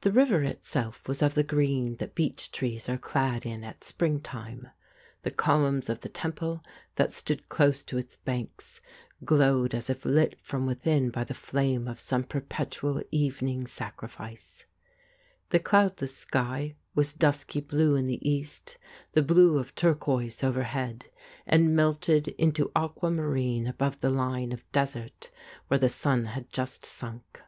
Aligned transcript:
The 0.00 0.10
river 0.10 0.42
itself 0.42 1.06
was 1.06 1.22
of 1.22 1.34
the 1.34 1.44
green 1.44 1.98
that 1.98 2.16
beech 2.16 2.50
trees 2.50 2.88
are 2.88 2.98
clad 2.98 3.46
in 3.46 3.62
at 3.62 3.84
spring 3.84 4.20
time; 4.20 4.70
the 5.22 5.30
columns 5.30 5.88
of 5.88 6.00
the 6.00 6.08
temple 6.08 6.60
that 6.96 7.12
stood 7.12 7.48
close 7.48 7.80
to 7.84 7.96
its 7.96 8.16
banks 8.16 8.80
glowed 9.24 9.72
as 9.72 9.88
if 9.88 10.04
lit 10.04 10.40
from 10.40 10.66
within 10.66 11.08
by 11.10 11.22
the 11.22 11.34
flame 11.34 11.86
of 11.86 12.00
some 12.00 12.24
perpetual 12.24 13.00
evening 13.12 13.68
sacrifice; 13.68 14.64
the 15.50 15.60
cloudless 15.60 16.16
sky 16.16 16.74
was 16.96 17.12
dusky 17.12 17.60
blue 17.60 17.94
in 17.94 18.06
the 18.06 18.28
east, 18.28 18.76
the 19.12 19.22
blue 19.22 19.58
of 19.58 19.76
turquoise 19.76 20.42
overhead, 20.42 21.06
and 21.46 21.76
melted 21.76 22.26
into 22.26 22.72
aqua 22.74 23.08
marine 23.08 23.68
above 23.68 24.00
the 24.00 24.10
line 24.10 24.50
of 24.50 24.68
desert 24.72 25.30
where 25.68 25.78
the 25.78 25.88
sun 25.88 26.24
had 26.24 26.50
just 26.50 26.84
sunk. 26.84 27.40